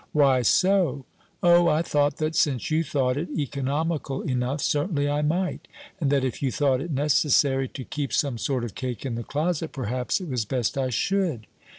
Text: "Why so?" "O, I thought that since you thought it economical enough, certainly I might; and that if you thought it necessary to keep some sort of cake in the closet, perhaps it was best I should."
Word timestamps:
"Why 0.13 0.41
so?" 0.41 1.05
"O, 1.43 1.67
I 1.67 1.83
thought 1.83 2.17
that 2.17 2.35
since 2.35 2.71
you 2.71 2.83
thought 2.83 3.17
it 3.17 3.29
economical 3.37 4.23
enough, 4.23 4.59
certainly 4.61 5.07
I 5.07 5.21
might; 5.21 5.67
and 5.99 6.09
that 6.09 6.25
if 6.25 6.41
you 6.41 6.51
thought 6.51 6.81
it 6.81 6.89
necessary 6.89 7.67
to 7.67 7.83
keep 7.83 8.11
some 8.11 8.39
sort 8.39 8.63
of 8.63 8.73
cake 8.73 9.05
in 9.05 9.13
the 9.13 9.21
closet, 9.21 9.71
perhaps 9.71 10.19
it 10.19 10.27
was 10.27 10.43
best 10.43 10.75
I 10.75 10.89
should." 10.89 11.45